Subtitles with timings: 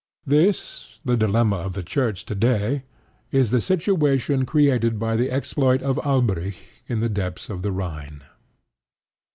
[0.25, 2.85] This, the dilemma of the Church today,
[3.31, 6.55] is the situation created by the exploit of Alberic
[6.87, 8.23] in the depths of the Rhine.